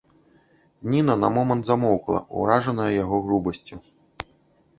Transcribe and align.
Ніна 0.93 1.13
на 1.23 1.29
момант 1.35 1.63
замоўкла, 1.71 2.19
уражаная 2.41 2.89
яго 3.03 3.15
грубасцю. 3.27 3.75